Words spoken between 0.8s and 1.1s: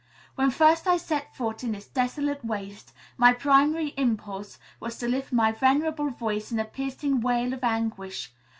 I